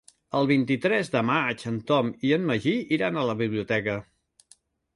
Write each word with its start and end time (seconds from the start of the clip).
El 0.37 0.47
vint-i-tres 0.51 1.11
de 1.15 1.21
maig 1.27 1.65
en 1.73 1.77
Tom 1.93 2.09
i 2.29 2.33
en 2.39 2.49
Magí 2.53 2.75
iran 2.99 3.19
a 3.25 3.29
la 3.33 3.39
biblioteca. 3.45 3.99